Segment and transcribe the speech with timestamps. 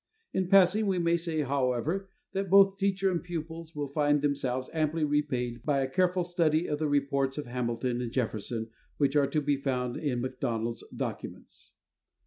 [0.33, 5.03] In passing, we may say, however, that both teacher and pupils will find themselves amply
[5.03, 9.41] repaid by a careful study of the reports of Hamilton and Jefferson which are to
[9.41, 11.73] be found in Macdonald's "Documents."